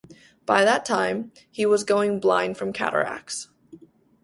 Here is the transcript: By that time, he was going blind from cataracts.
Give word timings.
By 0.47 0.63
that 0.65 0.83
time, 0.83 1.31
he 1.51 1.63
was 1.67 1.83
going 1.83 2.19
blind 2.19 2.57
from 2.57 2.73
cataracts. 2.73 3.49